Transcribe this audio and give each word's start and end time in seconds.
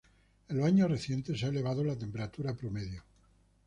En 0.49 0.57
los 0.57 0.65
años 0.65 0.89
recientes 0.89 1.39
se 1.39 1.45
ha 1.45 1.49
elevado 1.49 1.83
la 1.83 1.95
temperatura 1.95 2.55
promedio. 2.55 3.03